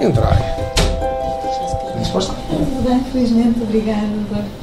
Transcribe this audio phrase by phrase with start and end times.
[0.00, 0.38] Entrai.
[2.00, 2.34] Disposta?
[2.48, 4.08] Tudo bem, felizmente, obrigada.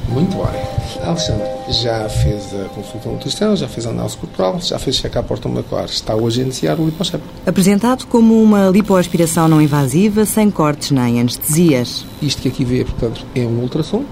[0.08, 0.78] Muito bem.
[1.04, 5.84] Alexandre, já fez a consulta nutricional, já fez a análise corporal, já fez check-up ortomolecular,
[5.84, 7.22] está hoje a iniciar o lipochep.
[7.46, 12.04] Apresentado como uma lipoaspiração não invasiva, sem cortes nem anestesias.
[12.20, 14.04] Isto que aqui vê, portanto, é um ultrassom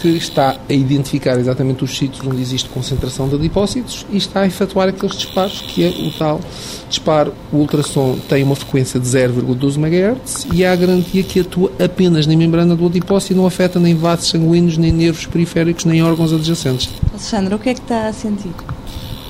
[0.00, 4.46] que está a identificar exatamente os sítios onde existe concentração de adipócitos e está a
[4.46, 6.40] efetuar aqueles disparos, que é o tal
[6.88, 7.34] disparo.
[7.52, 12.26] O ultrassom tem uma frequência de 0,12 MHz e há a garantia que atua apenas
[12.26, 16.32] na membrana do adipócito e não afeta nem vasos sanguíneos, nem nervos periféricos, nem órgãos
[16.32, 16.88] adjacentes.
[17.10, 18.52] Alexandra, o que é que está a sentir?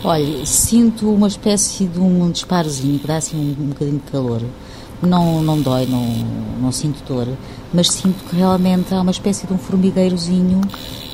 [0.03, 4.41] Olha, sinto uma espécie de um disparozinho, que dá assim um, um bocadinho de calor.
[5.03, 6.07] Não, não dói, não,
[6.61, 7.27] não sinto dor,
[7.73, 10.61] mas sinto que realmente há uma espécie de um formigueirozinho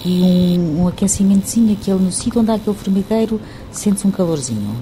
[0.05, 4.75] e um, um aquecimentozinho, aquele, no sítio onde há aquele formigueiro, sente-se um calorzinho.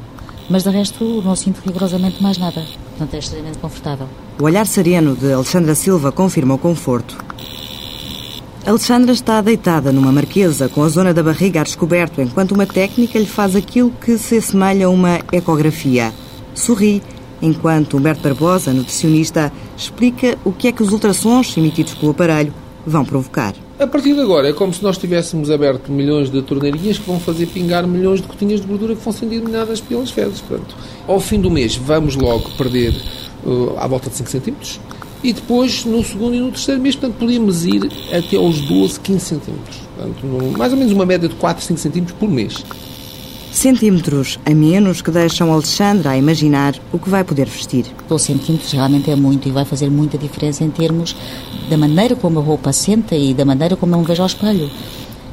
[0.49, 2.65] Mas de resto não sinto rigorosamente mais nada.
[2.91, 4.07] Portanto, é extremamente confortável.
[4.39, 7.17] O olhar sereno de Alexandra Silva confirma o conforto.
[8.67, 13.19] Alexandra está deitada numa marquesa com a zona da barriga a descoberto, enquanto uma técnica
[13.19, 16.13] lhe faz aquilo que se assemelha a uma ecografia.
[16.55, 17.03] Sorri
[17.43, 22.53] enquanto Humberto Barbosa, nutricionista, explica o que é que os ultrassons emitidos pelo aparelho
[22.87, 23.55] vão provocar.
[23.79, 27.19] A partir de agora é como se nós tivéssemos aberto milhões de torneirinhas que vão
[27.19, 30.41] fazer pingar milhões de gotinhas de gordura que vão ser eliminadas pelas fezes.
[30.41, 30.77] Portanto,
[31.09, 32.95] ao fim do mês vamos logo perder
[33.45, 34.81] uh, à volta de 5 centímetros
[35.25, 39.21] e depois no segundo e no terceiro mês, portanto, podíamos ir até aos 12, 15
[39.21, 39.79] centímetros.
[39.97, 42.63] Portanto, mais ou menos uma média de 4, 5 centímetros por mês.
[43.55, 47.87] Centímetros a menos que deixam Alexandra a imaginar o que vai poder vestir.
[48.09, 51.17] 12 centímetros realmente é muito e vai fazer muita diferença em termos
[51.71, 54.69] da maneira como a roupa senta e da maneira como eu me vejo ao espelho.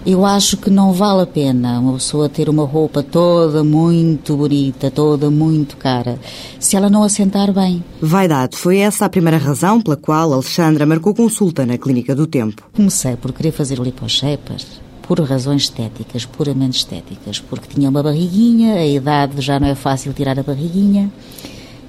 [0.06, 4.92] Eu acho que não vale a pena uma pessoa ter uma roupa toda muito bonita,
[4.92, 6.20] toda muito cara,
[6.60, 7.84] se ela não assentar bem.
[8.00, 12.64] Vaidade foi essa a primeira razão pela qual Alexandra marcou consulta na Clínica do Tempo.
[12.72, 18.88] Comecei por querer fazer lipochepas por razões estéticas, puramente estéticas, porque tinha uma barriguinha, a
[18.88, 21.12] idade já não é fácil tirar a barriguinha.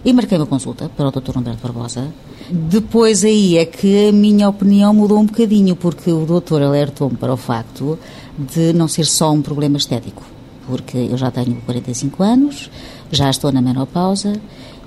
[0.05, 1.39] E marquei uma consulta para o Dr.
[1.39, 2.09] Humberto Barbosa.
[2.51, 7.33] Depois aí é que a minha opinião mudou um bocadinho, porque o doutor alertou-me para
[7.33, 7.97] o facto
[8.37, 10.25] de não ser só um problema estético,
[10.67, 12.73] porque eu já tenho 45 anos,
[13.13, 14.33] já estou na menopausa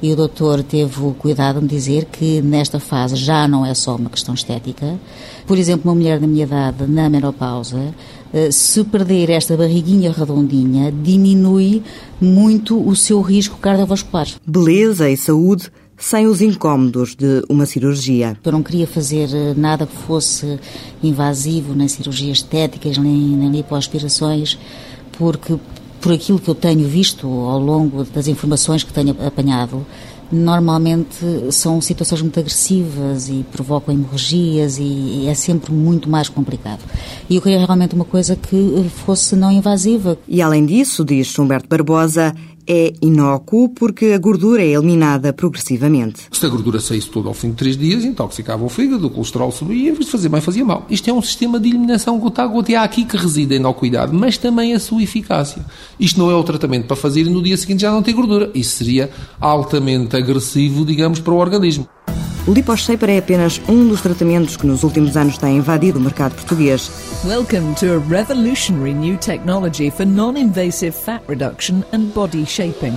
[0.01, 3.73] e o doutor teve o cuidado de me dizer que nesta fase já não é
[3.73, 4.99] só uma questão estética.
[5.47, 7.93] Por exemplo, uma mulher da minha idade, na menopausa,
[8.33, 11.81] eh, se perder esta barriguinha redondinha, diminui
[12.19, 14.27] muito o seu risco cardiovascular.
[14.45, 18.37] Beleza e saúde sem os incômodos de uma cirurgia.
[18.43, 20.59] Eu não queria fazer eh, nada que fosse
[21.01, 24.57] invasivo, nem cirurgias estéticas, nem, nem lipoaspirações,
[25.17, 25.57] porque
[26.05, 29.83] por aquilo que eu tenho visto ao longo das informações que tenho apanhado,
[30.31, 36.81] normalmente são situações muito agressivas e provocam hemorragias e é sempre muito mais complicado.
[37.27, 40.15] E eu queria realmente uma coisa que fosse não invasiva.
[40.27, 42.35] E além disso, diz Humberto Barbosa,
[42.67, 46.23] é inócuo porque a gordura é eliminada progressivamente.
[46.31, 49.51] Se a gordura saísse toda ao fim de três dias, intoxicava o fígado, o colesterol
[49.51, 50.85] subia, em vez de fazer bem, fazia mal.
[50.89, 52.71] Isto é um sistema de eliminação gota a gota.
[52.71, 55.65] E há aqui que reside a inocuidade, mas também a sua eficácia.
[55.99, 58.51] Isto não é o tratamento para fazer e no dia seguinte já não ter gordura.
[58.53, 59.09] Isso seria
[59.39, 61.87] altamente agressivo, digamos, para o organismo.
[62.47, 66.35] O LipoShaper é apenas um dos tratamentos que nos últimos anos tem invadido o mercado
[66.35, 66.91] português.
[67.25, 72.93] Welcome to a revolutionary new technology for non-invasive fat reduction and body shaping.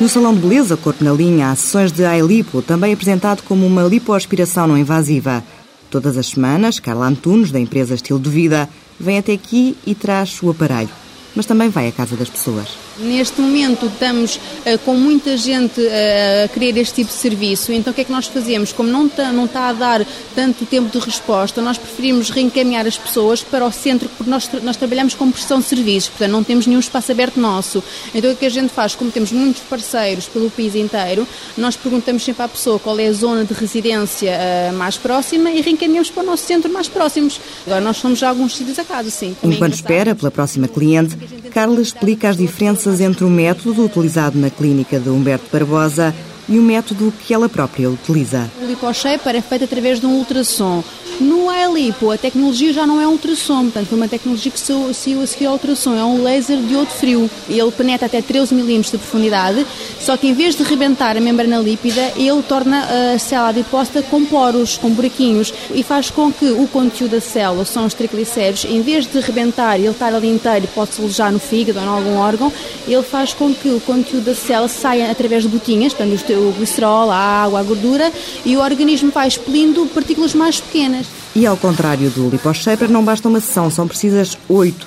[0.00, 3.84] No Salão de Beleza Corpo na Linha, há sessões de iLipo, também apresentado como uma
[3.84, 5.44] lipoaspiração não invasiva.
[5.90, 10.42] Todas as semanas, Carla Antunes, da empresa Estilo de Vida, vem até aqui e traz
[10.42, 10.90] o aparelho,
[11.34, 12.68] mas também vai à casa das pessoas.
[12.98, 17.92] Neste momento estamos uh, com muita gente uh, a querer este tipo de serviço, então
[17.92, 18.72] o que é que nós fazemos?
[18.72, 22.98] Como não está, não está a dar tanto tempo de resposta, nós preferimos reencaminhar as
[22.98, 26.66] pessoas para o centro, porque nós, nós trabalhamos com prestação de serviços, portanto não temos
[26.66, 27.82] nenhum espaço aberto nosso.
[28.14, 31.26] Então o que a gente faz, como temos muitos parceiros pelo país inteiro,
[31.56, 35.60] nós perguntamos sempre à pessoa qual é a zona de residência uh, mais próxima e
[35.60, 37.40] reencaminhamos para o nosso centro mais próximos.
[37.66, 39.36] Agora nós somos já alguns sítios a casa, sim.
[39.42, 41.16] Enquanto espera pela próxima cliente,
[41.52, 46.14] Carla explica as diferenças entre o método utilizado na clínica de Humberto Barbosa
[46.50, 48.50] e o método que ela própria utiliza.
[48.60, 50.82] O liposhaper é feito através de um ultrassom.
[51.20, 55.20] No iLipo, a tecnologia já não é um ultrassom, portanto, foi uma tecnologia que saiu
[55.22, 57.30] a seguir ao ultrassom, é um laser de outro frio.
[57.46, 59.66] Ele penetra até 13 milímetros de profundidade,
[60.00, 64.24] só que em vez de rebentar a membrana lípida, ele torna a célula adipócita com
[64.24, 68.80] poros, com buraquinhos, e faz com que o conteúdo da célula, são os triglicéridos, em
[68.80, 71.88] vez de rebentar e ele estar ali inteiro e pode-se alojar no fígado ou em
[71.88, 72.50] algum órgão,
[72.88, 76.14] ele faz com que o conteúdo da célula saia através de botinhas, portanto,
[76.48, 78.12] o glicerol, a água, a gordura,
[78.44, 81.06] e o organismo vai expelindo partículas mais pequenas.
[81.34, 84.86] E ao contrário do LipoShaper, não basta uma sessão, são precisas oito.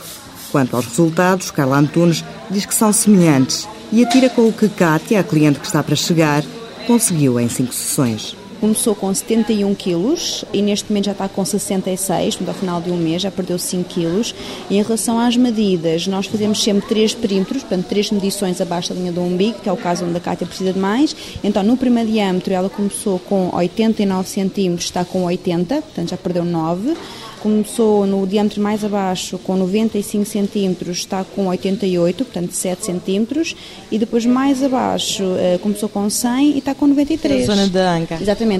[0.51, 5.19] Quanto aos resultados, Carla Antunes diz que são semelhantes e atira com o que Kátia,
[5.19, 6.43] a cliente que está para chegar,
[6.85, 8.35] conseguiu em cinco sessões.
[8.63, 12.91] Começou com 71 quilos e neste momento já está com 66, portanto, ao final de
[12.91, 14.33] um mês já perdeu 5 quilos.
[14.69, 18.95] E em relação às medidas, nós fazemos sempre três perímetros, portanto, três medições abaixo da
[18.95, 21.13] linha do umbigo, que é o caso onde a Cátia precisa de mais.
[21.43, 26.45] Então, no primeiro diâmetro, ela começou com 89 centímetros, está com 80, portanto, já perdeu
[26.45, 26.95] 9
[27.43, 33.53] começou no diâmetro mais abaixo com 95 centímetros, está com 88, portanto 7 centímetros,
[33.91, 37.43] e depois mais abaixo eh, começou com 100 e está com 93.
[37.43, 38.17] A zona da anca.
[38.21, 38.52] Exatamente.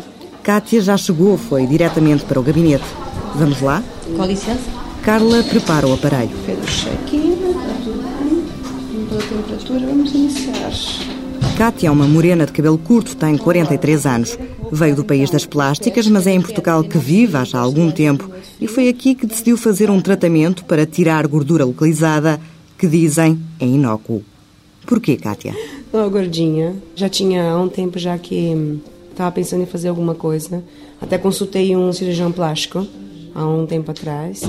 [0.44, 2.84] Kátia já chegou, foi diretamente para o gabinete.
[3.36, 3.84] Vamos lá?
[4.16, 4.70] Com licença.
[5.02, 6.32] Carla prepara o aparelho.
[6.46, 7.36] Fez o check-in,
[8.94, 10.72] mudou a temperatura, vamos iniciar.
[11.58, 14.38] Kátia é uma morena de cabelo curto, tem 43 anos.
[14.72, 18.30] Veio do país das plásticas, mas é em Portugal que vive há já algum tempo
[18.60, 22.40] e foi aqui que decidiu fazer um tratamento para tirar gordura localizada
[22.78, 24.24] que dizem é inócuo.
[24.86, 25.56] Porquê, Kátia?
[25.86, 26.76] Estou gordinha.
[26.96, 28.80] Já tinha há um tempo já que
[29.14, 30.64] estava pensando em fazer alguma coisa.
[31.02, 32.86] Até consultei um cirurgião plástico
[33.34, 34.44] há um tempo atrás.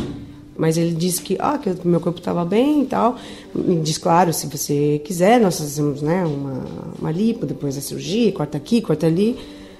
[0.57, 3.17] Mas ele disse que, ah, que meu corpo estava bem e tal.
[3.55, 6.65] Me diz, claro, se você quiser, nós fazemos né, uma,
[7.01, 9.37] uma lipo depois da cirurgia, corta aqui, corta ali.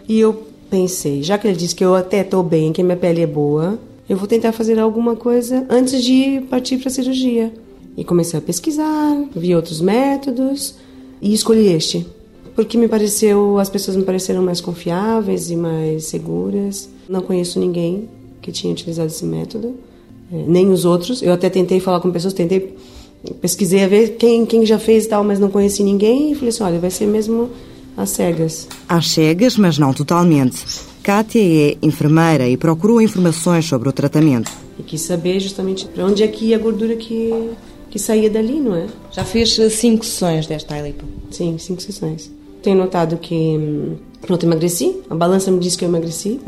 [0.09, 3.23] E eu pensei, já que ele disse que eu até estou bem, que minha pele
[3.23, 3.79] é boa,
[4.09, 7.53] eu vou tentar fazer alguma coisa antes de partir para a cirurgia.
[7.97, 10.75] E comecei a pesquisar, vi outros métodos
[11.23, 12.05] e escolhi este.
[12.55, 16.89] Porque me pareceu, as pessoas me pareceram mais confiáveis e mais seguras.
[17.09, 18.09] Não conheço ninguém
[18.41, 19.75] que tinha utilizado esse método,
[20.33, 21.23] é, nem os outros.
[21.23, 22.77] Eu até tentei falar com pessoas, tentei
[23.41, 26.51] pesquisei a ver quem, quem já fez e tal, mas não conheci ninguém e falei
[26.51, 27.51] assim, olha, vai ser mesmo
[27.97, 28.69] às cegas.
[28.89, 30.65] Às cegas, mas não totalmente.
[31.03, 34.51] Kátia é enfermeira e procurou informações sobre o tratamento.
[34.79, 37.51] E quis saber justamente para onde é que ia a gordura que,
[37.91, 38.87] que saía dali, não é?
[39.11, 41.05] Já fez eh, cinco sessões desta iLipo?
[41.31, 42.31] Sim, cinco sessões.
[42.65, 45.03] Tenho notado que hum, pronto, emagreci.
[45.11, 46.41] A balança me diz que eu emagreci.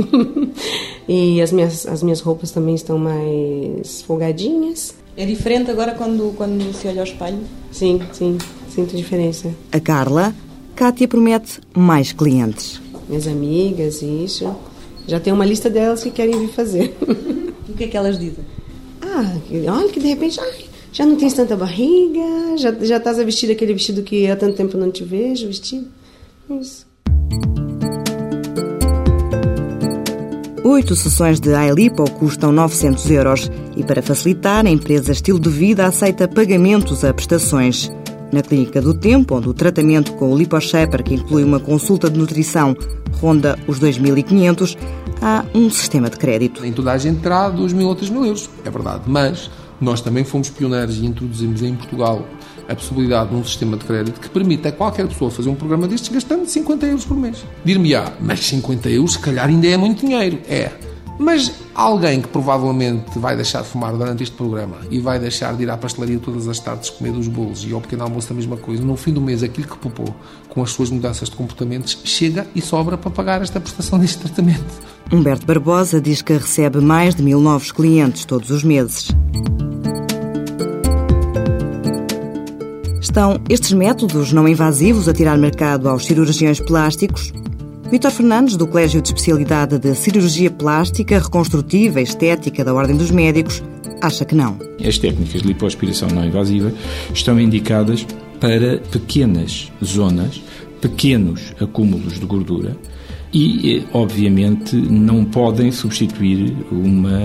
[1.06, 4.94] e as minhas, as minhas roupas também estão mais folgadinhas.
[5.14, 7.40] É diferente agora quando, quando se olha ao espelho?
[7.70, 8.38] Sim, sim.
[8.70, 9.54] Sinto diferença.
[9.70, 10.34] A Carla
[10.74, 12.80] Kátia promete mais clientes.
[13.10, 14.56] Minhas amigas, isso.
[15.06, 16.96] Já tem uma lista delas que querem vir fazer.
[17.68, 18.44] o que é que elas dizem?
[19.02, 19.36] Ah,
[19.70, 20.64] olha que de repente ai,
[20.94, 24.56] já não tens tanta barriga, já, já estás a vestir aquele vestido que há tanto
[24.56, 25.88] tempo não te vejo vestido.
[26.50, 26.86] Isso.
[30.64, 35.86] Oito sessões de iLipo custam 900 euros e, para facilitar, a empresa Estilo de Vida
[35.86, 37.90] aceita pagamentos a prestações.
[38.32, 42.18] Na Clínica do Tempo, onde o tratamento com o LipoShaper, que inclui uma consulta de
[42.18, 42.76] nutrição,
[43.20, 44.76] ronda os 2.500,
[45.22, 46.64] há um sistema de crédito.
[46.64, 49.50] Em toda a gente terá 2.000 ou 3.000 euros, é verdade, mas
[49.80, 52.26] nós também fomos pioneiros e introduzimos em Portugal
[52.68, 55.86] a possibilidade de um sistema de crédito que permita a qualquer pessoa fazer um programa
[55.86, 57.44] destes gastando 50 euros por mês.
[57.64, 60.38] Dir-me-á, mas 50 euros se calhar ainda é muito dinheiro.
[60.48, 60.70] É,
[61.18, 65.62] mas alguém que provavelmente vai deixar de fumar durante este programa e vai deixar de
[65.62, 68.56] ir à pastelaria todas as tardes comer dos bolos e ao pequeno almoço a mesma
[68.56, 70.14] coisa, no fim do mês aquilo que poupou
[70.48, 74.64] com as suas mudanças de comportamentos chega e sobra para pagar esta prestação deste tratamento.
[75.12, 79.08] Humberto Barbosa diz que recebe mais de mil novos clientes todos os meses.
[83.06, 87.32] Estão estes métodos não invasivos a tirar mercado aos cirurgiões plásticos
[87.88, 93.12] Vítor Fernandes, do Colégio de Especialidade de Cirurgia Plástica, Reconstrutiva e Estética da Ordem dos
[93.12, 93.62] Médicos,
[94.02, 94.58] acha que não.
[94.84, 96.72] As técnicas de lipoaspiração não invasiva
[97.14, 98.04] estão indicadas
[98.40, 100.42] para pequenas zonas,
[100.80, 102.76] pequenos acúmulos de gordura
[103.32, 107.20] e, obviamente, não podem substituir uma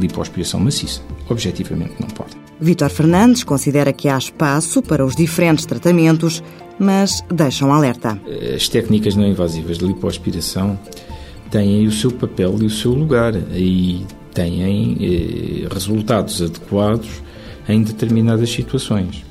[0.00, 1.00] lipoaspiração maciça.
[1.28, 2.35] Objetivamente, não podem.
[2.60, 6.42] Vítor Fernandes considera que há espaço para os diferentes tratamentos,
[6.78, 8.20] mas deixa um alerta.
[8.54, 10.78] As técnicas não invasivas de lipoaspiração
[11.50, 17.08] têm o seu papel e o seu lugar e têm eh, resultados adequados
[17.68, 19.24] em determinadas situações.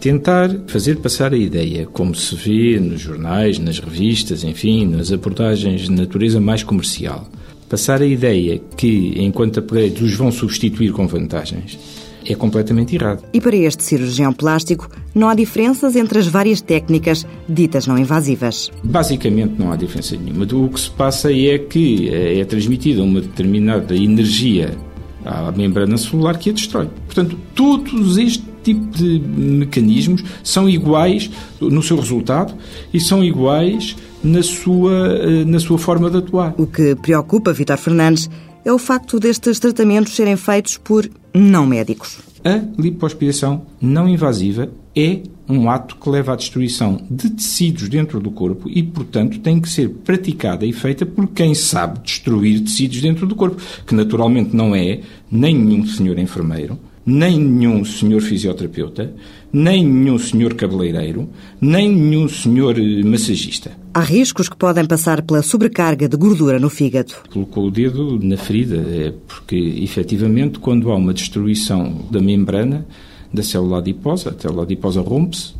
[0.00, 5.82] Tentar fazer passar a ideia, como se vê nos jornais, nas revistas, enfim, nas abordagens
[5.82, 7.26] de natureza mais comercial,
[7.66, 11.78] Passar a ideia que, enquanto upgrades, os vão substituir com vantagens
[12.26, 13.24] é completamente errado.
[13.32, 18.70] E para este cirurgião plástico, não há diferenças entre as várias técnicas ditas não invasivas.
[18.82, 20.44] Basicamente não há diferença nenhuma.
[20.44, 24.76] O que se passa é que é transmitida uma determinada energia
[25.24, 26.88] à membrana celular que a destrói.
[27.06, 32.54] Portanto, todos este tipo de mecanismos são iguais no seu resultado
[32.92, 36.54] e são iguais na sua, eh, na sua forma de atuar.
[36.56, 38.30] O que preocupa Vitor Fernandes
[38.64, 42.18] é o facto destes tratamentos serem feitos por não médicos.
[42.44, 48.30] A lipoaspiração não invasiva é um ato que leva à destruição de tecidos dentro do
[48.30, 53.26] corpo e, portanto, tem que ser praticada e feita por quem sabe destruir tecidos dentro
[53.26, 55.00] do corpo, que naturalmente não é
[55.30, 59.12] nem nenhum senhor enfermeiro, nem nenhum senhor fisioterapeuta,
[59.54, 61.28] nem nenhum senhor cabeleireiro,
[61.60, 63.70] nem nenhum senhor eh, massagista.
[63.94, 67.14] Há riscos que podem passar pela sobrecarga de gordura no fígado.
[67.32, 72.84] Colocou o dedo na ferida, é porque efetivamente quando há uma destruição da membrana
[73.32, 75.54] da célula adiposa, a célula adiposa rompe-se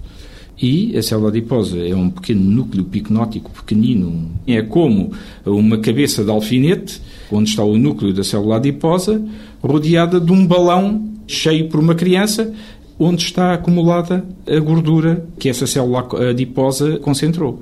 [0.61, 4.29] e a célula adiposa é um pequeno núcleo picnótico pequenino.
[4.45, 5.13] É como
[5.47, 9.23] uma cabeça de alfinete, onde está o núcleo da célula adiposa,
[9.63, 12.53] rodeada de um balão cheio por uma criança,
[12.99, 17.61] onde está acumulada a gordura que essa célula adiposa concentrou.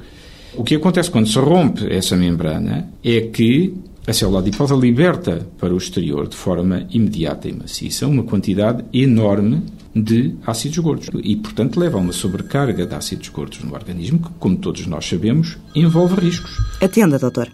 [0.55, 3.75] O que acontece quando se rompe essa membrana é que
[4.07, 9.63] a célula adiposa liberta para o exterior de forma imediata e maciça uma quantidade enorme
[9.95, 14.29] de ácidos gordos e, portanto, leva a uma sobrecarga de ácidos gordos no organismo que,
[14.39, 16.51] como todos nós sabemos, envolve riscos.
[16.81, 17.51] Atenda, doutor.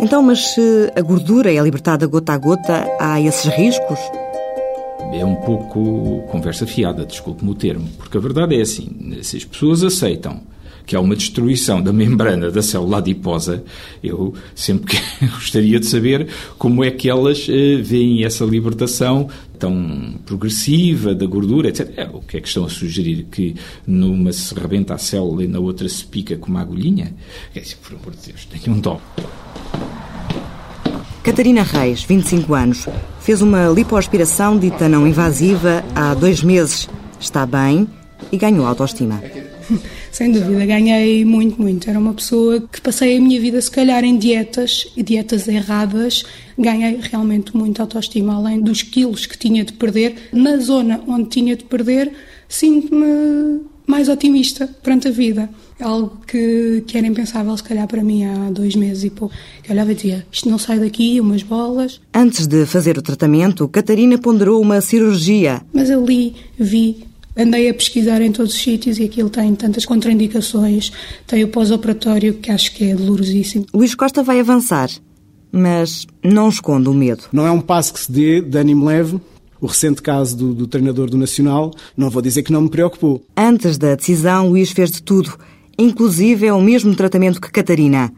[0.00, 3.98] Então, mas se a gordura é libertada gota a gota, há esses riscos?
[5.12, 9.44] É um pouco conversa fiada, desculpe-me o termo, porque a verdade é assim: se as
[9.44, 10.40] pessoas aceitam
[10.86, 13.62] que há uma destruição da membrana da célula adiposa,
[14.02, 16.28] eu sempre gostaria de saber
[16.58, 19.28] como é que elas uh, veem essa libertação
[19.58, 21.92] tão progressiva da gordura, etc.
[21.96, 23.26] É, o que é que estão a sugerir?
[23.30, 23.54] Que
[23.86, 27.14] numa se rebenta a célula e na outra se pica com uma agulhinha?
[27.54, 29.00] Dizer, por amor de Deus, tenho um dó.
[31.22, 32.88] Catarina Reis, 25 anos,
[33.20, 36.88] fez uma lipoaspiração dita não invasiva há dois meses.
[37.20, 37.86] Está bem
[38.32, 39.22] e ganhou autoestima.
[40.10, 41.88] Sem dúvida, ganhei muito, muito.
[41.88, 46.24] Era uma pessoa que passei a minha vida, se calhar, em dietas, dietas erradas.
[46.58, 50.28] Ganhei realmente muita autoestima, além dos quilos que tinha de perder.
[50.32, 52.12] Na zona onde tinha de perder,
[52.48, 55.48] sinto-me mais otimista perante a vida.
[55.82, 59.34] Algo que, que era impensável, se calhar, para mim há dois meses e pouco.
[59.66, 62.00] Eu olhava e dizia: isto não sai daqui, umas bolas.
[62.14, 65.62] Antes de fazer o tratamento, Catarina ponderou uma cirurgia.
[65.72, 67.04] Mas eu li, vi,
[67.36, 70.92] andei a pesquisar em todos os sítios e aquilo tem tantas contraindicações.
[71.26, 73.66] Tem o pós-operatório, que acho que é dolorosíssimo.
[73.74, 74.90] Luís Costa vai avançar,
[75.50, 77.24] mas não esconde o medo.
[77.32, 79.20] Não é um passo que se dê de ânimo leve,
[79.62, 83.24] o recente caso do, do, treinador do Nacional, não vou dizer que não me preocupou.
[83.36, 85.38] Antes da decisão, Luís fez de tudo,
[85.78, 88.12] inclusive é o mesmo tratamento que Catarina.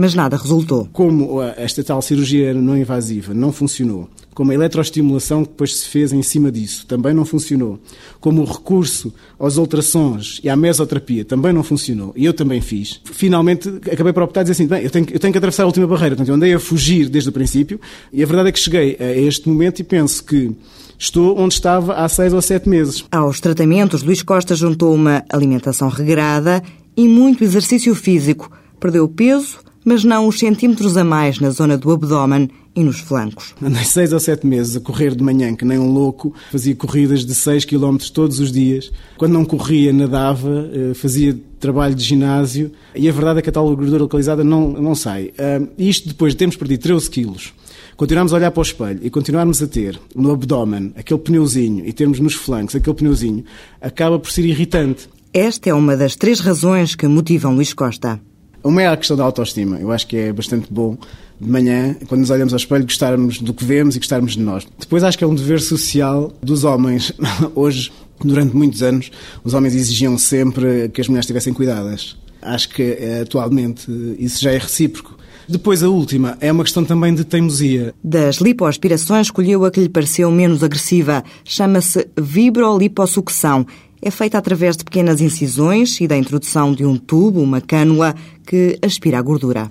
[0.00, 0.88] Mas nada resultou.
[0.92, 6.12] Como esta tal cirurgia não invasiva não funcionou, como a eletroestimulação que depois se fez
[6.12, 7.80] em cima disso também não funcionou,
[8.20, 13.00] como o recurso aos ultrassons e à mesoterapia também não funcionou, e eu também fiz,
[13.04, 15.66] finalmente acabei por optar e dizer assim, bem, eu tenho, eu tenho que atravessar a
[15.66, 16.14] última barreira.
[16.14, 17.80] Portanto, eu andei a fugir desde o princípio,
[18.12, 20.54] e a verdade é que cheguei a este momento e penso que
[21.00, 23.04] Estou onde estava há seis ou sete meses.
[23.12, 26.60] Aos tratamentos, Luís Costa juntou uma alimentação regrada
[26.98, 28.50] e muito exercício físico.
[28.80, 33.54] Perdeu peso, mas não os centímetros a mais na zona do abdômen e nos flancos.
[33.62, 37.24] Andei seis ou sete meses a correr de manhã, que nem um louco, fazia corridas
[37.24, 38.90] de seis quilómetros todos os dias.
[39.16, 43.52] Quando não corria, nadava, eh, fazia trabalho de ginásio e a verdade é que a
[43.52, 45.32] tal gordura localizada não, não sai.
[45.76, 47.52] Isto depois de termos perdido 13 quilos
[47.96, 51.92] continuarmos a olhar para o espelho e continuarmos a ter no abdômen aquele pneuzinho e
[51.92, 53.44] termos nos flancos aquele pneuzinho,
[53.80, 55.08] acaba por ser irritante.
[55.38, 58.20] Esta é uma das três razões que motivam Luís Costa.
[58.64, 59.78] Uma é a questão da autoestima.
[59.78, 60.98] Eu acho que é bastante bom
[61.40, 64.66] de manhã, quando nos olhamos ao espelho, gostarmos do que vemos e gostarmos de nós.
[64.76, 67.12] Depois acho que é um dever social dos homens.
[67.54, 69.12] Hoje, durante muitos anos,
[69.44, 72.16] os homens exigiam sempre que as mulheres estivessem cuidadas.
[72.42, 73.86] Acho que eh, atualmente
[74.18, 75.16] isso já é recíproco.
[75.48, 77.94] Depois, a última é uma questão também de teimosia.
[78.02, 81.22] Das lipoaspirações, escolheu a que lhe pareceu menos agressiva.
[81.44, 83.64] Chama-se vibroliposucção.
[84.00, 88.14] É feita através de pequenas incisões e da introdução de um tubo, uma cânula,
[88.46, 89.70] que aspira a gordura.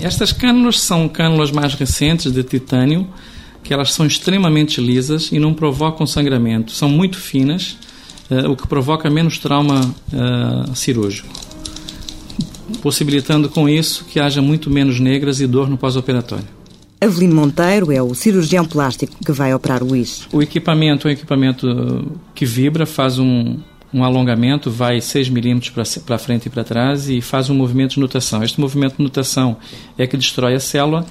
[0.00, 3.06] Estas cânulas são cânulas mais recentes de titânio,
[3.62, 6.72] que elas são extremamente lisas e não provocam sangramento.
[6.72, 7.78] São muito finas,
[8.28, 9.80] uh, o que provoca menos trauma
[10.12, 11.28] uh, cirúrgico.
[12.82, 16.61] possibilitando com isso que haja muito menos negras e dor no pós-operatório.
[17.02, 20.28] Avelino Monteiro é o cirurgião plástico que vai operar o Luís.
[20.32, 23.58] O equipamento é um equipamento que vibra, faz um,
[23.92, 28.00] um alongamento, vai 6 milímetros para frente e para trás e faz um movimento de
[28.00, 28.44] nutação.
[28.44, 29.56] Este movimento de nutação
[29.98, 31.04] é que destrói a célula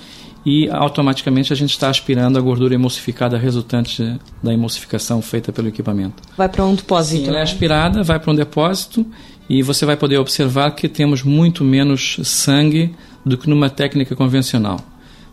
[0.45, 6.24] e automaticamente a gente está aspirando a gordura emulsificada resultante da emulsificação feita pelo equipamento.
[6.38, 7.24] Vai para um depósito.
[7.24, 9.05] Sim, ela é aspirada, vai para um depósito
[9.50, 12.95] e você vai poder observar que temos muito menos sangue
[13.25, 14.79] do que numa técnica convencional.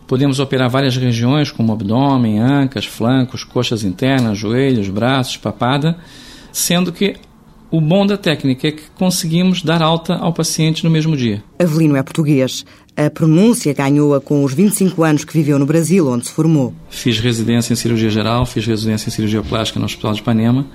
[0.09, 5.97] Podemos operar várias regiões, como abdômen, ancas, flancos, coxas internas, joelhos, braços, papada,
[6.51, 7.15] sendo que
[7.69, 11.43] o bom da técnica é que conseguimos dar alta ao paciente no mesmo dia.
[11.59, 12.65] Avelino é português.
[12.97, 16.73] A pronúncia ganhou-a com os 25 anos que viveu no Brasil, onde se formou.
[16.89, 20.65] Fiz residência em cirurgia geral, fiz residência em cirurgia plástica no Hospital de Ipanema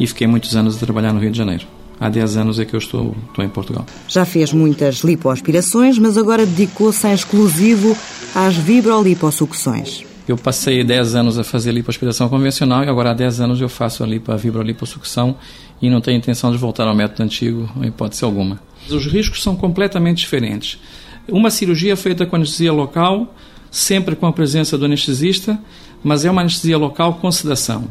[0.00, 1.64] e fiquei muitos anos a trabalhar no Rio de Janeiro.
[2.00, 3.84] Há 10 anos é que eu estou, estou em Portugal.
[4.06, 7.96] Já fez muitas lipoaspirações, mas agora dedicou-se em exclusivo
[8.34, 10.04] às vibroliposucções.
[10.28, 14.04] Eu passei 10 anos a fazer lipoaspiração convencional e agora há 10 anos eu faço
[14.04, 15.36] a, lipo, a vibroliposucção
[15.80, 18.60] e não tenho intenção de voltar ao método antigo, em hipótese alguma.
[18.88, 20.78] Os riscos são completamente diferentes.
[21.26, 23.34] Uma cirurgia feita com anestesia local,
[23.70, 25.58] sempre com a presença do anestesista,
[26.04, 27.88] mas é uma anestesia local com sedação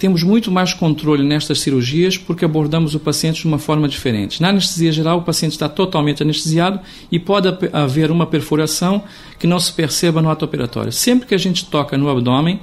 [0.00, 4.40] temos muito mais controle nestas cirurgias porque abordamos o paciente de uma forma diferente.
[4.40, 6.80] Na anestesia geral, o paciente está totalmente anestesiado
[7.12, 9.04] e pode haver uma perfuração
[9.38, 10.90] que não se perceba no ato operatório.
[10.90, 12.60] Sempre que a gente toca no abdômen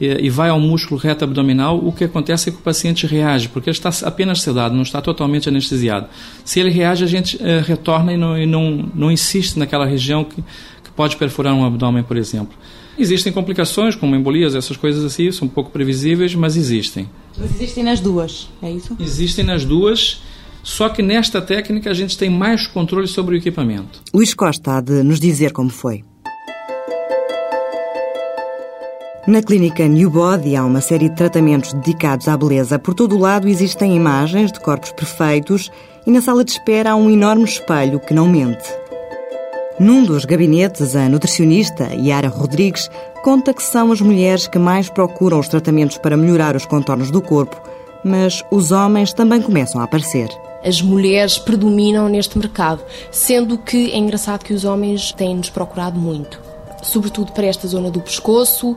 [0.00, 3.70] e vai ao músculo reto abdominal, o que acontece é que o paciente reage, porque
[3.70, 6.08] ele está apenas sedado, não está totalmente anestesiado.
[6.44, 10.24] Se ele reage, a gente eh, retorna e, não, e não, não insiste naquela região
[10.24, 12.56] que, que pode perfurar um abdômen, por exemplo.
[13.00, 17.08] Existem complicações, como embolias, essas coisas assim, são um pouco previsíveis, mas existem.
[17.38, 18.94] Mas existem nas duas, é isso?
[19.00, 20.20] Existem nas duas,
[20.62, 24.02] só que nesta técnica a gente tem mais controle sobre o equipamento.
[24.12, 26.04] Luís Costa há de nos dizer como foi.
[29.26, 32.78] Na clínica New Body há uma série de tratamentos dedicados à beleza.
[32.78, 35.70] Por todo o lado existem imagens de corpos perfeitos
[36.06, 38.68] e na sala de espera há um enorme espelho que não mente.
[39.80, 42.90] Num dos gabinetes, a nutricionista Yara Rodrigues
[43.24, 47.22] conta que são as mulheres que mais procuram os tratamentos para melhorar os contornos do
[47.22, 47.58] corpo,
[48.04, 50.28] mas os homens também começam a aparecer.
[50.62, 56.49] As mulheres predominam neste mercado, sendo que é engraçado que os homens têm-nos procurado muito
[56.82, 58.76] sobretudo para esta zona do pescoço, uh,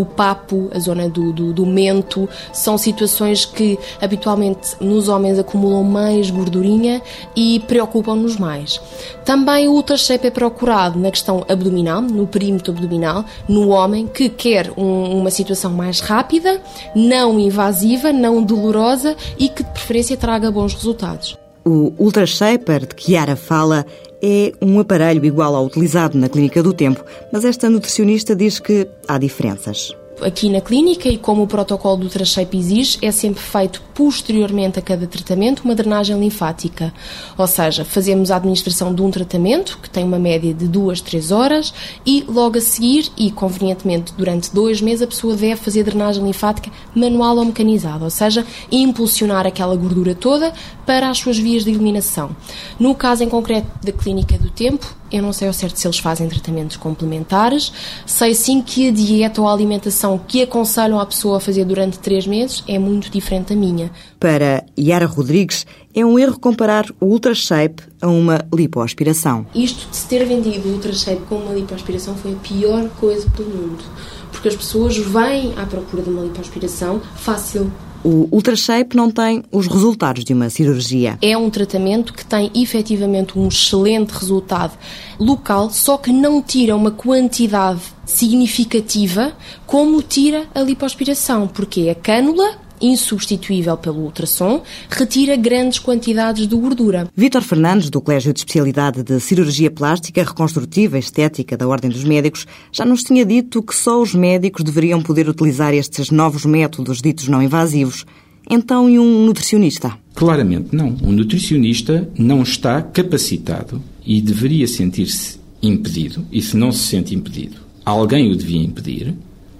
[0.00, 5.82] o papo, a zona do, do, do, mento, são situações que habitualmente nos homens acumulam
[5.82, 7.02] mais gordurinha
[7.34, 8.80] e preocupam-nos mais.
[9.24, 14.70] Também o ultrashape é procurado na questão abdominal, no perímetro abdominal, no homem que quer
[14.76, 16.60] um, uma situação mais rápida,
[16.94, 21.36] não invasiva, não dolorosa e que de preferência traga bons resultados.
[21.64, 23.86] O Ultrashaper de Yara fala
[24.26, 28.88] é um aparelho igual ao utilizado na Clínica do Tempo, mas esta nutricionista diz que
[29.06, 33.82] há diferenças aqui na clínica e como o protocolo do Trashape exige, é sempre feito
[33.94, 36.92] posteriormente a cada tratamento uma drenagem linfática.
[37.38, 41.30] Ou seja, fazemos a administração de um tratamento, que tem uma média de 2, 3
[41.30, 41.72] horas,
[42.04, 46.70] e logo a seguir, e convenientemente durante dois meses, a pessoa deve fazer drenagem linfática
[46.94, 50.52] manual ou mecanizada, ou seja, impulsionar aquela gordura toda
[50.84, 52.34] para as suas vias de eliminação.
[52.78, 55.98] No caso em concreto da Clínica do Tempo, eu não sei ao certo se eles
[55.98, 57.72] fazem tratamentos complementares.
[58.04, 61.98] Sei sim que a dieta ou a alimentação que aconselham a pessoa a fazer durante
[61.98, 63.90] três meses é muito diferente da minha.
[64.20, 69.46] Para Yara Rodrigues, é um erro comparar o Ultrashape a uma lipoaspiração.
[69.54, 73.44] Isto de se ter vendido o Ultrashape com uma lipoaspiração foi a pior coisa do
[73.44, 73.82] mundo.
[74.30, 77.72] Porque as pessoas vêm à procura de uma lipoaspiração fácil,
[78.04, 81.18] o Ultrashape não tem os resultados de uma cirurgia.
[81.22, 84.76] É um tratamento que tem efetivamente um excelente resultado
[85.18, 89.32] local, só que não tira uma quantidade significativa
[89.66, 97.08] como tira a lipoaspiração, porque a cânula insubstituível pelo ultrassom, retira grandes quantidades de gordura.
[97.16, 102.04] Vítor Fernandes, do Colégio de Especialidade de Cirurgia Plástica, Reconstrutiva e Estética da Ordem dos
[102.04, 107.00] Médicos, já nos tinha dito que só os médicos deveriam poder utilizar estes novos métodos
[107.00, 108.04] ditos não invasivos.
[108.50, 109.96] Então, e um nutricionista?
[110.14, 110.96] Claramente não.
[111.02, 117.56] Um nutricionista não está capacitado e deveria sentir-se impedido, e se não se sente impedido,
[117.84, 119.14] alguém o devia impedir,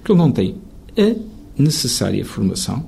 [0.05, 0.55] que ele não tem
[0.99, 1.15] a
[1.57, 2.85] necessária formação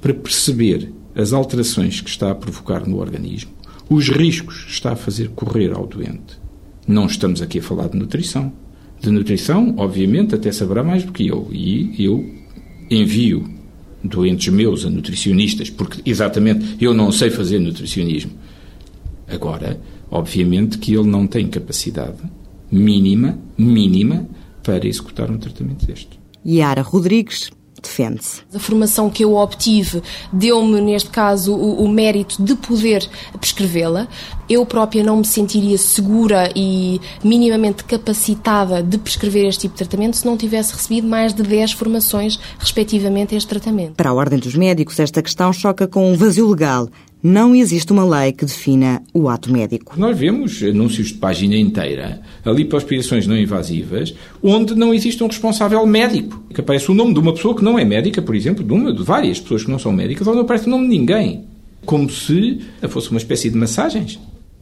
[0.00, 3.50] para perceber as alterações que está a provocar no organismo,
[3.88, 6.38] os riscos que está a fazer correr ao doente.
[6.86, 8.52] Não estamos aqui a falar de nutrição.
[9.00, 11.48] De nutrição, obviamente, até saberá mais do que eu.
[11.52, 12.24] E eu
[12.90, 13.48] envio
[14.02, 18.32] doentes meus a nutricionistas, porque exatamente eu não sei fazer nutricionismo.
[19.26, 19.78] Agora,
[20.10, 22.18] Obviamente que ele não tem capacidade
[22.70, 24.26] mínima, mínima,
[24.62, 26.18] para executar um tratamento deste.
[26.46, 27.50] Yara Rodrigues
[27.82, 28.42] defende-se.
[28.54, 34.08] A formação que eu obtive deu-me, neste caso, o, o, mérito de poder prescrevê-la.
[34.48, 40.16] Eu própria não me sentiria segura e minimamente capacitada de prescrever este tipo de tratamento
[40.16, 43.94] se não tivesse recebido mais de 10 formações, respectivamente, a este tratamento.
[43.94, 46.88] Para a Ordem dos Médicos, esta questão choca com um vazio legal
[47.22, 49.98] não existe uma lei que defina o ato médico.
[49.98, 55.26] Nós vemos anúncios de página inteira, ali para aspirações não invasivas, onde não existe um
[55.26, 56.42] responsável médico.
[56.54, 58.92] Que aparece o nome de uma pessoa que não é médica, por exemplo, de uma,
[58.92, 61.44] de várias pessoas que não são médicas, ou não aparece o nome de ninguém.
[61.84, 64.18] Como se fosse uma espécie de massagens.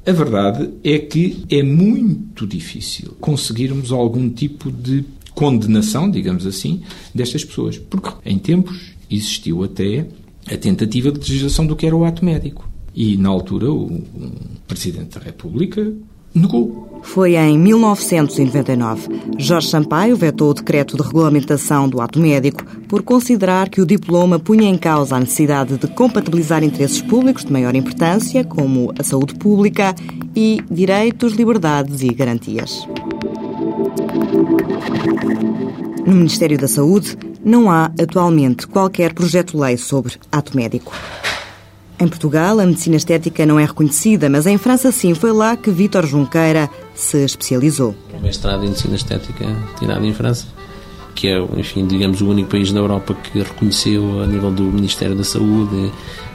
[0.06, 6.82] A verdade é que é muito difícil conseguirmos algum tipo de condenação, digamos assim,
[7.14, 7.76] destas pessoas.
[7.76, 10.06] Porque em tempos existiu até
[10.50, 12.68] a tentativa de legislação do que era o ato médico.
[12.94, 14.32] E, na altura, o, o
[14.66, 15.92] Presidente da República
[16.34, 17.00] negou.
[17.02, 19.08] Foi em 1999.
[19.38, 24.38] Jorge Sampaio vetou o decreto de regulamentação do ato médico por considerar que o diploma
[24.38, 29.34] punha em causa a necessidade de compatibilizar interesses públicos de maior importância, como a saúde
[29.34, 29.94] pública
[30.34, 32.86] e direitos, liberdades e garantias.
[36.06, 40.92] No Ministério da Saúde, não há atualmente qualquer projeto-lei sobre ato médico.
[41.98, 45.14] Em Portugal, a medicina estética não é reconhecida, mas em França sim.
[45.14, 47.94] Foi lá que Vítor Junqueira se especializou.
[48.12, 49.46] O mestrado em medicina estética
[49.78, 50.46] tirado em França,
[51.14, 55.14] que é, enfim, digamos, o único país na Europa que reconheceu a nível do Ministério
[55.14, 55.92] da Saúde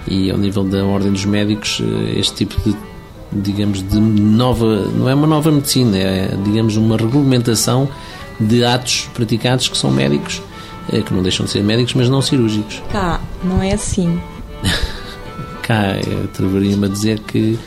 [0.08, 1.84] e ao nível da Ordem dos Médicos
[2.16, 2.76] este tipo de
[3.34, 7.88] digamos de nova, não é uma nova medicina, é digamos uma regulamentação
[8.38, 10.42] de atos praticados que são médicos
[10.92, 12.82] é, que não deixam de ser médicos, mas não cirúrgicos.
[12.92, 14.20] Cá, não é assim.
[15.64, 17.58] Cá, atreveria-me a dizer que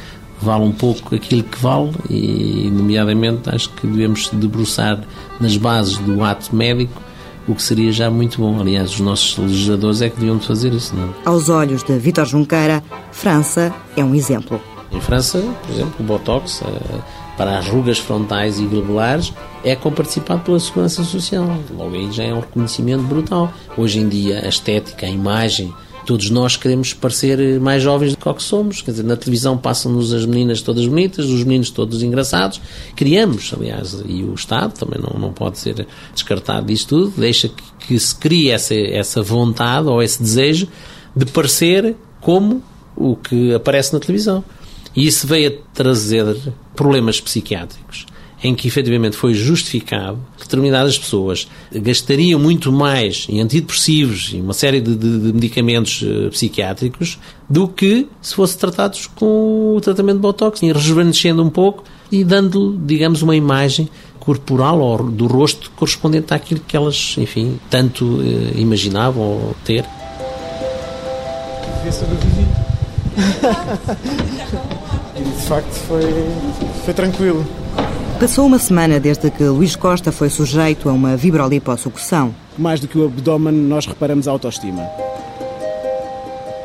[0.41, 5.01] vale um pouco aquilo que vale e, nomeadamente, acho que devemos debruçar
[5.41, 7.03] nas bases do ato médico
[7.47, 8.61] o que seria já muito bom.
[8.61, 11.09] Aliás, os nossos legisladores é que deviam fazer isso, não?
[11.09, 11.13] É?
[11.27, 12.83] Aos olhos de Vítor Junqueira,
[13.13, 14.61] França é um exemplo.
[14.91, 17.01] Em França, por exemplo, o Botox, eh,
[17.37, 19.33] para as rugas frontais e globulares
[19.65, 21.59] é comparticipado pela Segurança Social.
[21.77, 23.53] Logo aí já é um reconhecimento brutal.
[23.77, 25.73] Hoje em dia, a estética, a imagem,
[26.05, 28.83] todos nós queremos parecer mais jovens do que somos.
[28.83, 32.61] Quer dizer, na televisão passam-nos as meninas todas bonitas, os meninos todos engraçados.
[32.95, 37.63] Criamos, aliás, e o Estado também não, não pode ser descartado disto tudo, deixa que,
[37.87, 40.69] que se crie essa, essa vontade ou esse desejo
[41.17, 42.63] de parecer como
[42.97, 44.45] o que aparece na televisão.
[44.95, 46.37] E isso veio a trazer
[46.75, 48.07] problemas psiquiátricos,
[48.43, 54.53] em que efetivamente foi justificado que determinadas pessoas gastariam muito mais em antidepressivos e uma
[54.53, 60.17] série de, de, de medicamentos uh, psiquiátricos do que se fosse tratados com o tratamento
[60.17, 63.89] de Botox, e rejuvenescendo um pouco e dando, digamos, uma imagem
[64.21, 69.85] corporal ou do rosto correspondente àquilo que elas, enfim, tanto uh, imaginavam ter.
[75.17, 76.03] E de facto foi,
[76.85, 77.47] foi tranquilo.
[78.19, 82.35] Passou uma semana desde que Luís Costa foi sujeito a uma vibroliposucção.
[82.57, 84.89] Mais do que o abdômen, nós reparamos a autoestima.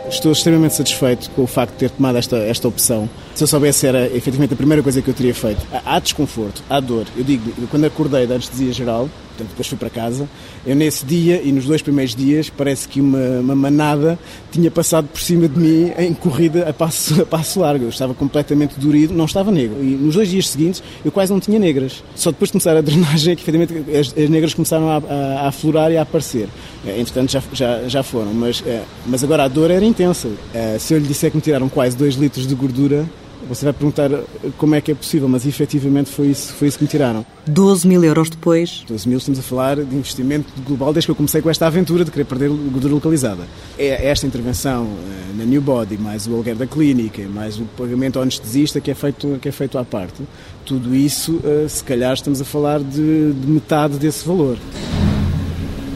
[0.08, 3.10] Estou extremamente satisfeito com o facto de ter tomado esta, esta opção.
[3.40, 5.66] Se eu soubesse, era efetivamente a primeira coisa que eu teria feito.
[5.86, 7.06] Há desconforto, há dor.
[7.16, 10.28] Eu digo, quando acordei da anestesia geral, portanto, depois fui para casa.
[10.68, 14.20] Eu, nesse dia e nos dois primeiros dias, parece que uma, uma manada
[14.52, 17.86] tinha passado por cima de mim em corrida a passo, a passo largo.
[17.86, 19.82] Eu estava completamente dorido, não estava negro.
[19.82, 22.04] E nos dois dias seguintes, eu quase não tinha negras.
[22.18, 25.44] Só depois de começar a drenagem é que, efetivamente, as, as negras começaram a, a,
[25.44, 26.50] a, aflorar e a aparecer.
[26.86, 28.34] É, entretanto, já, já, já foram.
[28.34, 30.28] Mas, é, mas agora a dor era intensa.
[30.54, 33.08] É, se eu lhe disser que me tiraram quase 2 litros de gordura,
[33.50, 34.12] você vai perguntar
[34.60, 37.26] como é que é possível, mas efetivamente foi isso, foi isso que me tiraram.
[37.48, 38.86] 12 mil euros depois.
[38.88, 42.06] 12 mil, estamos a falar de investimento global desde que eu comecei com esta aventura
[42.06, 43.44] de querer perder gordura localizada.
[43.78, 48.18] É esta intervenção eh, na New Body, mais o aluguer da clínica, mais o pagamento
[48.18, 50.22] ao anestesista que é feito, que é feito à parte,
[50.64, 54.58] tudo isso, eh, se calhar estamos a falar de, de metade desse valor.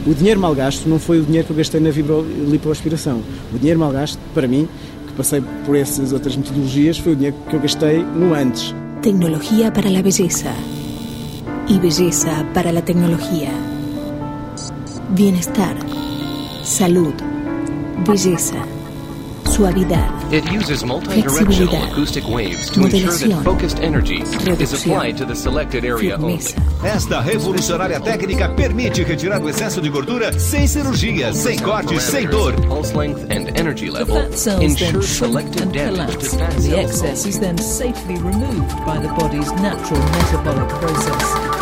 [0.06, 3.22] O dinheiro mal gasto não foi o dinheiro que eu gastei na vibrolipoaspiração.
[3.54, 4.68] O dinheiro mal gasto, para mim,
[5.16, 8.74] passei por essas outras metodologias foi o dinheiro que eu gastei no antes.
[9.02, 10.52] Tecnologia para a beleza
[11.68, 13.50] e beleza para a tecnologia.
[15.10, 15.76] Bienestar,
[16.62, 17.14] salud,
[18.06, 18.73] belleza,
[20.32, 24.22] It uses multi-directional acoustic waves to ensure that focused energy
[24.58, 26.56] is applied to the selected area firmeza.
[26.58, 26.88] only.
[26.88, 32.52] Esta revolucionária técnica permite retirar o excesso de gordura without surgery, sem cortes, sem dor.
[32.68, 34.16] Pulse length and energy level
[34.60, 34.60] ensure.
[36.62, 41.53] The excess is then safely removed by the body's natural metabolic process.